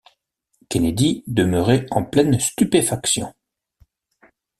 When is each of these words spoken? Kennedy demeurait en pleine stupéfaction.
Kennedy 0.67 1.23
demeurait 1.27 1.85
en 1.91 2.03
pleine 2.03 2.39
stupéfaction. 2.39 3.31